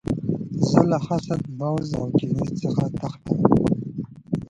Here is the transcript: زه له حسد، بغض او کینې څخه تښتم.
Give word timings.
زه 0.69 0.81
له 0.91 0.97
حسد، 1.05 1.41
بغض 1.57 1.89
او 2.01 2.07
کینې 2.17 2.43
څخه 2.61 2.83
تښتم. 2.99 3.39